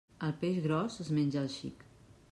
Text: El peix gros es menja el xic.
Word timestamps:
El 0.27 0.31
peix 0.43 0.57
gros 0.63 0.97
es 1.05 1.13
menja 1.19 1.45
el 1.45 1.55
xic. 1.59 1.89